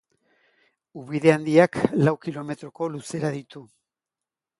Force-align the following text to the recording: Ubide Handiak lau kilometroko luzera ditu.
Ubide 1.01 1.33
Handiak 1.33 1.77
lau 2.07 2.13
kilometroko 2.23 2.87
luzera 2.95 3.31
ditu. 3.37 3.63